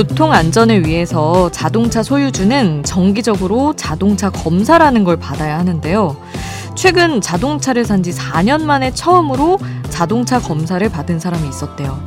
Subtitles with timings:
[0.00, 6.16] 교통 안전을 위해서 자동차 소유주는 정기적으로 자동차 검사라는 걸 받아야 하는데요.
[6.74, 9.58] 최근 자동차를 산 지 4년 만에 처음으로
[9.90, 12.02] 자동차 검사를 받은 사람이 있었대요.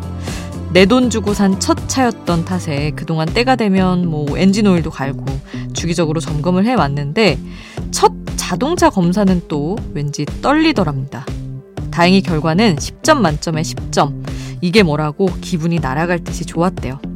[0.71, 5.25] 내돈 주고 산 첫 차였던 탓에 그동안 때가 되면 뭐 엔진 오일도 갈고
[5.73, 7.37] 주기적으로 점검을 해 왔는데
[7.91, 11.27] 첫 자동차 검사는 또 왠지 떨리더랍니다.
[11.91, 14.23] 다행히 결과는 10점 만점에 10점.
[14.61, 17.12] 이게 뭐라고 기분이 날아갈 듯이 좋았대요.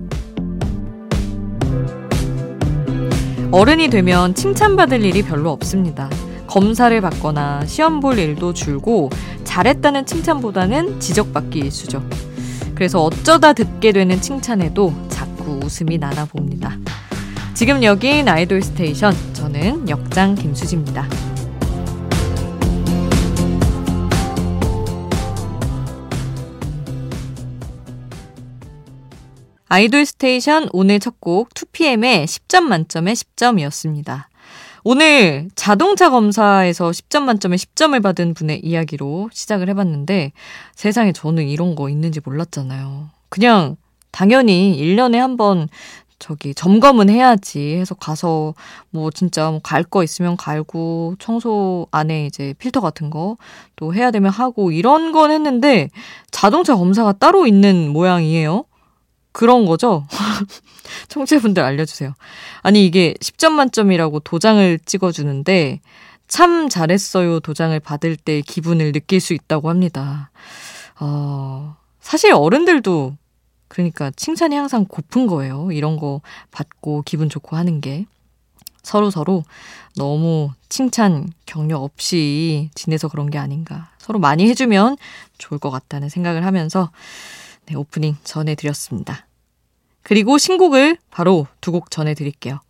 [3.52, 6.10] 어른이 되면 칭찬받을 일이 별로 없습니다.
[6.48, 9.10] 검사를 받거나 시험 볼 일도 줄고
[9.46, 12.04] 잘했다는 칭찬보다는 지적받기 일수죠.
[12.76, 16.78] 그래서 어쩌다 듣게 되는 칭찬에도 자꾸 웃음이 나나 봅니다.
[17.54, 19.16] 지금 여긴 아이돌 스테이션.
[19.34, 21.08] 저는 역장 김수지입니다.
[29.70, 34.26] 아이돌 스테이션 오늘 첫 곡 2PM의 10점 만점에 10점이었습니다.
[34.84, 40.32] 오늘 자동차 검사에서 10점 만점에 10점을 받은 분의 이야기로 시작을 해봤는데
[40.73, 43.10] 세상에 저는 이런 거 있는지 몰랐잖아요.
[43.30, 43.76] 그냥
[44.12, 45.68] 당연히 1년에 한 번
[46.20, 48.56] 저기 점검은 해야지 해서 가서
[48.90, 53.36] 뭐 진짜 뭐 갈 거 있으면 갈고 청소 안에 이제 필터 같은 거
[53.76, 55.90] 또 해야 되면 하고 이런 건 했는데
[56.32, 58.64] 자동차 검사가 따로 있는 모양이에요.
[59.38, 60.07] 그런 거죠?
[61.09, 62.16] 청취자분들 알려주세요.
[62.63, 65.80] 아니, 이게 10점 만점이라고 도장을 찍어주는데,
[66.27, 70.31] 참 잘했어요 도장을 받을 때 기분을 느낄 수 있다고 합니다.
[70.99, 73.15] 어, 사실 어른들도,
[73.67, 75.71] 그러니까 칭찬이 항상 고픈 거예요.
[75.71, 78.08] 이런 거 받고 기분 좋고 하는 게.
[78.81, 79.43] 서로 서로
[79.95, 83.92] 너무 칭찬 격려 없이 지내서 그런 게 아닌가.
[83.99, 84.97] 서로 많이 해주면
[85.37, 86.89] 좋을 것 같다는 생각을 하면서
[87.67, 89.27] 네, 오프닝 전해드렸습니다.
[90.08, 92.62] 그리고 신곡을 바로 두 곡 전해드릴게요.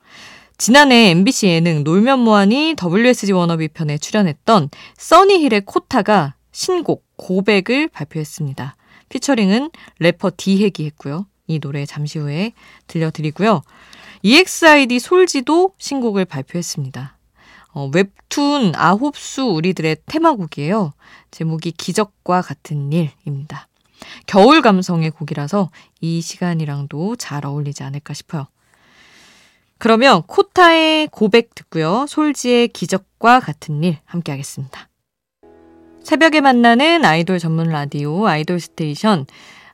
[0.57, 8.75] 지난해 MBC 예능 놀면 뭐하니 WSG 워너비 편에 출연했던 써니힐의 코타가 신곡 고백을 발표했습니다.
[9.09, 11.27] 피처링은 래퍼 디핵이 했고요.
[11.45, 12.53] 이 노래 잠시 후에
[12.87, 13.61] 들려드리고요.
[14.23, 17.17] EXID 솔지도 신곡을 발표했습니다.
[17.73, 20.91] 어, 웹툰 아홉 수 우리들의 테마곡이에요.
[21.29, 23.66] 제목이 기적과 같은 일입니다.
[24.25, 25.69] 겨울 감성의 곡이라서
[26.01, 28.47] 이 시간이랑도 잘 어울리지 않을까 싶어요.
[29.77, 32.05] 그러면 코타의 고백 듣고요.
[32.07, 34.89] 솔지의 기적과 같은 일 함께 하겠습니다.
[36.03, 39.25] 새벽에 만나는 아이돌 전문 라디오 Idol Station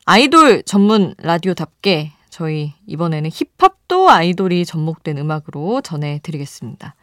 [0.06, 6.96] 아이돌 전문 라디오답게 저희 이번에는 힙합과 아이돌이 접목된 음악으로 전해드리겠습니다.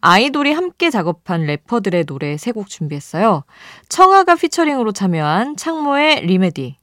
[0.00, 3.42] 아이돌이 함께 작업한 래퍼들의 노래 세 곡 준비했어요.
[3.88, 6.78] 청하가 피처링으로 참여한 창모의 Remedy.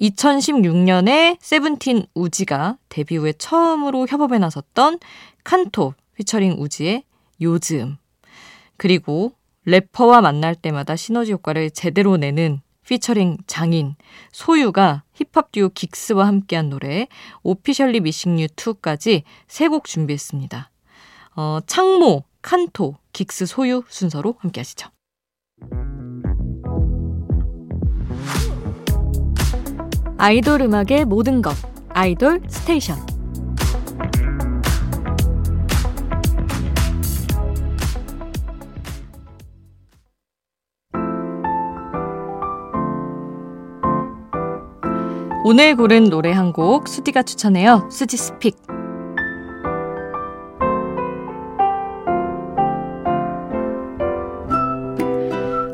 [0.00, 4.98] 2016년에 세븐틴 우지가 데뷔 후에 처음으로 협업에 나섰던
[5.44, 7.04] 칸토 피처링 우지의
[7.40, 7.96] 요즘.
[8.76, 9.32] 그리고
[9.66, 13.96] 래퍼와 만날 때마다 시너지 효과를 제대로 내는 피처링 장인
[14.30, 17.08] 소유가 힙합 듀오 긱스와 함께한 노래
[17.42, 20.70] Officially Missing You, Too까지 세 곡 준비했습니다.
[21.36, 24.88] 어, 창모, 칸토, 긱스 소유 순서로 함께 하시죠.
[30.24, 31.54] 아이돌 음악의 모든 것
[31.90, 32.96] 아이돌 스테이션
[45.44, 47.86] 오늘 고른 노래 한 곡 수디가 추천해요.
[47.92, 48.56] 수디's pick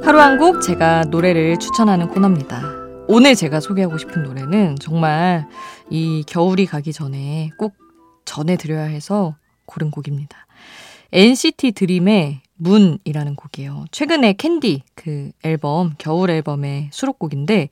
[0.03, 2.79] 하루 한 곡 제가 노래를 추천하는 코너입니다.
[3.12, 5.48] 오늘 제가 소개하고 싶은 노래는 정말
[5.90, 7.75] 이 겨울이 가기 전에 꼭
[8.25, 9.34] 전해드려야 해서
[9.67, 10.46] 고른 곡입니다.
[11.11, 13.87] NCT 드림의 Moon이라는 곡이에요.
[13.90, 17.70] 최근에 캔디 그 앨범, 겨울 앨범의 수록곡인데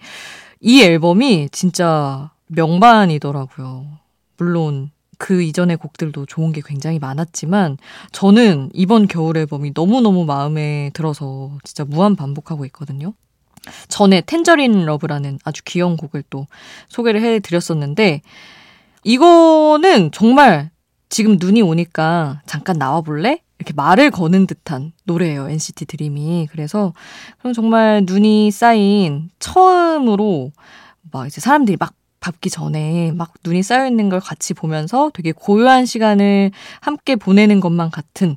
[0.60, 3.86] 이 앨범이 진짜 명반이더라고요.
[4.38, 7.76] 물론 그 이전의 곡들도 좋은 게 굉장히 많았지만
[8.10, 13.14] 저는 이번 겨울 앨범이 너무너무 마음에 들어서 진짜 무한 반복하고 있거든요.
[13.88, 16.46] 전에 텐저린 러브라는 아주 귀여운 곡을 또
[16.88, 18.22] 소개를 해 드렸었는데
[19.04, 20.70] 이거는 정말
[21.08, 23.40] 지금 눈이 오니까 잠깐 나와 볼래?
[23.58, 25.48] 이렇게 말을 거는 듯한 노래예요.
[25.48, 26.48] NCT 드림이.
[26.50, 26.92] 그래서
[27.38, 30.52] 그럼 정말 눈이 쌓인 처음으로
[31.10, 35.86] 막 이제 사람들이 막 밟기 전에 막 눈이 쌓여 있는 걸 같이 보면서 되게 고요한
[35.86, 36.50] 시간을
[36.80, 38.36] 함께 보내는 것만 같은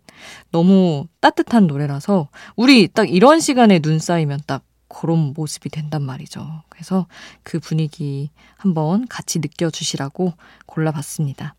[0.51, 4.63] 너무 따뜻한 노래라서 우리 딱 이런 시간에 눈 쌓이면 딱
[4.93, 6.63] 그런 모습이 된단 말이죠.
[6.69, 7.07] 그래서
[7.43, 10.33] 그 분위기 한번 같이 느껴주시라고
[10.65, 11.55] 골라봤습니다.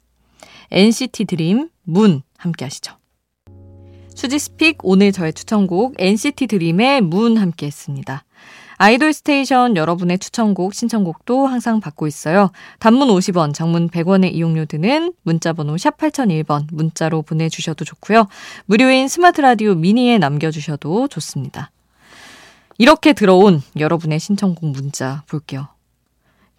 [0.70, 2.96] NCT 드림 문 함께 하시죠.
[4.14, 8.24] 수디's pick 오늘 저의 추천곡 NCT 드림의 Moon 함께 했습니다.
[8.76, 12.50] Idol Station 여러분의 추천곡, 신청곡도 항상 받고 있어요.
[12.80, 18.26] 단문 50원, 장문 100원의 이용료 드는 문자번호 샵 8001번 문자로 보내주셔도 좋고요.
[18.66, 21.70] 무료인 스마트 라디오 미니에 남겨주셔도 좋습니다.
[22.78, 25.68] 이렇게 들어온 여러분의 신청곡 문자 볼게요.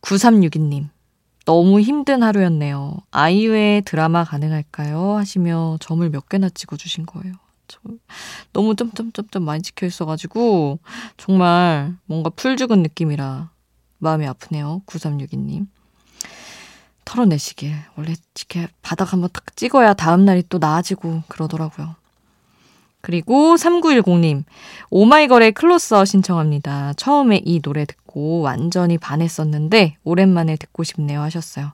[0.01, 0.89] 9362님.
[1.45, 2.97] 너무 힘든 하루였네요.
[3.11, 5.17] 아이유의 드라마 가능할까요?
[5.17, 7.33] 하시며 점을 몇 개나 찍어주신 거예요.
[8.51, 10.79] 너무 점점점점 많이 찍혀 있어가지고
[11.17, 13.49] 정말 뭔가 풀 죽은 느낌이라
[13.97, 14.83] 마음이 아프네요.
[14.85, 15.67] 9362님.
[17.05, 17.73] 털어내시길.
[17.97, 21.95] 원래 이렇게 바닥 한번 탁 찍어야 다음날이 또 나아지고 그러더라고요.
[23.03, 24.45] 그리고 3910님,
[24.89, 26.93] 오마이걸의 클로서 신청합니다.
[26.93, 31.73] 처음에 이 노래 듣고 완전히 반했었는데, 오랜만에 듣고 싶네요 하셨어요.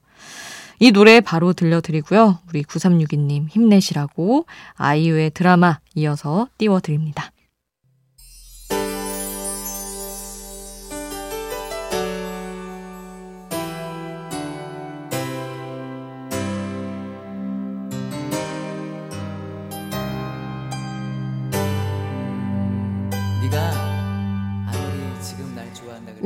[0.80, 2.40] 이 노래 바로 들려드리고요.
[2.50, 7.32] 우리 9362님 힘내시라고 아이유의 드라마 이어서 띄워드립니다.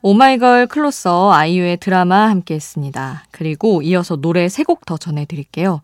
[0.00, 3.24] 오마이걸 클로서 아이유의 드라마 함께 했습니다.
[3.32, 5.80] 그리고 이어서 노래 세 곡 더 전해드릴게요.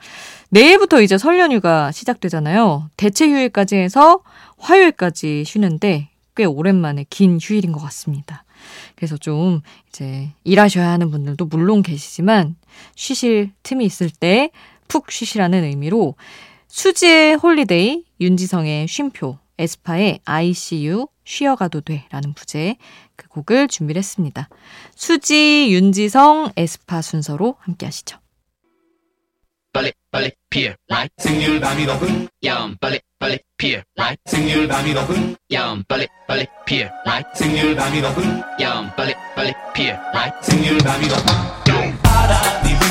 [0.51, 2.91] 내일부터 이제 설 연휴가 시작되잖아요.
[2.97, 4.21] 대체 휴일까지 해서
[4.59, 8.45] 화요일까지 쉬는데 꽤 오랜만에 긴 휴일인 것 같습니다.
[8.95, 12.57] 그래서 좀 이제 일하셔야 하는 분들도 물론 계시지만
[12.95, 14.51] 쉬실 틈이 있을 때
[14.87, 16.15] 푹 쉬시라는 의미로
[16.69, 22.77] 수지의 Holiday, 윤지성의 쉼표, 에스파의 ICU 쉬어가도 돼 라는 부제
[23.17, 24.49] 그 곡을 준비를 했습니다.
[24.95, 28.19] 수지, 윤지성, 에스파 순서로 함께 하시죠.
[29.73, 35.37] 빨리 빨리 피어 라이 생률 밤이 높은 야음 빨리 빨리 피어 라이 생률 밤이 높은
[35.53, 41.09] 야음 빨리 빨리 피어 라이 생률 밤이 높은 야음 빨리 빨리 피어 라이 생률 밤이
[41.09, 42.84] 높은 바람이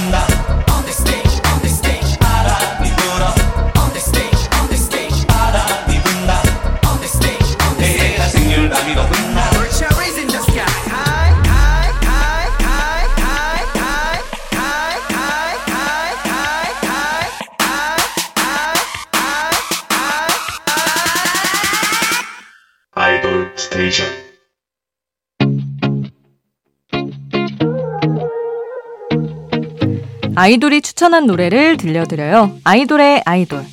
[30.35, 32.57] 아이돌이 추천한 노래를 들려드려요.
[32.63, 33.63] 아이돌의 아이돌.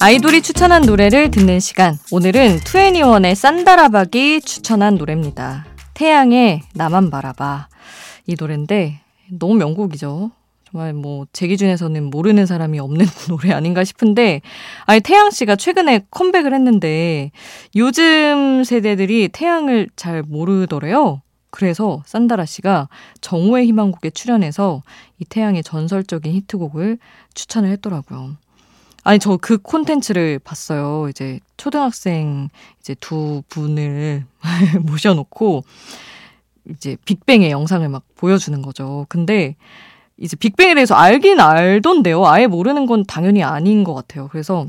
[0.00, 1.96] 아이돌이 추천한 노래를 듣는 시간.
[2.10, 5.64] 오늘은 투애니원의 산다라박이 추천한 노래입니다.
[5.94, 7.68] 태양의 나만 바라봐.
[8.26, 10.32] 이 노래인데 너무 명곡이죠.
[10.74, 14.40] 정말 뭐 제 기준에서는 모르는 사람이 없는 노래 아닌가 싶은데
[14.86, 17.30] 아니 태양 씨가 최근에 컴백을 했는데
[17.76, 21.22] 요즘 세대들이 태양을 잘 모르더래요.
[21.50, 22.88] 그래서 산다라 씨가
[23.20, 24.82] 정오의 희망곡에 출연해서
[25.20, 26.98] 이 태양의 전설적인 히트곡을
[27.34, 28.36] 추천을 했더라고요.
[29.04, 31.08] 아니 저 그 콘텐츠를 봤어요.
[31.08, 32.48] 이제 초등학생
[32.80, 34.24] 이제 두 분을
[34.82, 35.62] 모셔놓고
[36.70, 39.06] 이제 빅뱅의 영상을 막 보여주는 거죠.
[39.08, 39.54] 근데
[40.16, 42.26] 이제 빅뱅에 대해서 알긴 알던데요.
[42.26, 44.28] 아예 모르는 건 당연히 아닌 것 같아요.
[44.30, 44.68] 그래서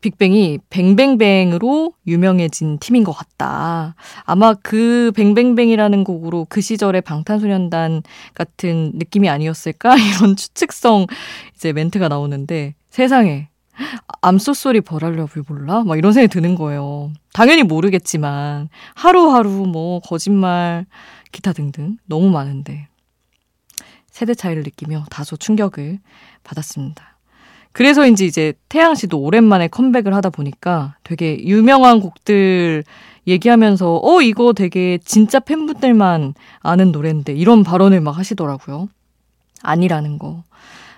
[0.00, 3.94] 빅뱅이 뱅뱅뱅으로 유명해진 팀인 것 같다.
[4.24, 8.02] 아마 그 뱅뱅뱅이라는 곡으로 그 시절의 방탄소년단
[8.34, 9.94] 같은 느낌이 아니었을까?
[9.96, 11.06] 이런 추측성
[11.54, 13.48] 이제 멘트가 나오는데 세상에
[14.22, 15.84] 암소소리 버랄러블 몰라?
[15.84, 17.12] 막 이런 생각이 드는 거예요.
[17.32, 20.86] 당연히 모르겠지만 하루하루 뭐 거짓말
[21.32, 22.89] 기타 등등 너무 많은데
[24.10, 25.98] 세대 차이를 느끼며 다소 충격을
[26.44, 27.16] 받았습니다.
[27.72, 32.82] 그래서인지 이제 태양 씨도 오랜만에 컴백을 하다 보니까 되게 유명한 곡들
[33.26, 38.88] 얘기하면서 어 이거 되게 진짜 팬분들만 아는 노래인데 이런 발언을 막 하시더라고요.
[39.62, 40.42] 아니라는 거.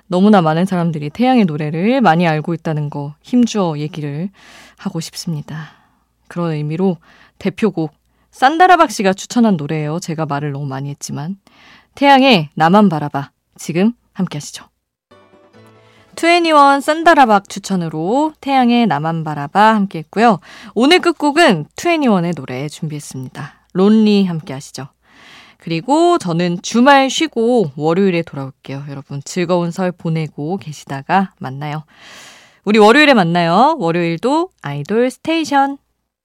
[0.07, 4.31] 너무나 많은 사람들이 태양의 노래를 많이 알고 있다는 거 힘주어 얘기를
[4.77, 5.71] 하고 싶습니다.
[6.29, 6.97] 그런 의미로
[7.39, 7.93] 대표곡
[8.31, 10.01] 산다라박 씨가 추천한 노래예요.
[10.01, 11.37] 제가 말을 너무 많이 했지만
[11.95, 14.67] 태양의 나만 바라봐 지금 함께 하시죠.
[16.17, 20.39] 21 산다라박 추천으로 태양의 나만 바라봐 함께 했고요.
[20.75, 23.55] 오늘 끝곡은 21의 노래 준비했습니다.
[23.73, 24.89] 론리 함께 하시죠.
[25.59, 28.85] 그리고 저는 주말 쉬고 월요일에 돌아올게요.
[28.89, 31.85] 여러분 즐거운 설 보내고 계시다가 만나요.
[32.65, 33.77] 우리 월요일에 만나요.
[33.79, 35.79] 월요일도 아이돌 스테이션.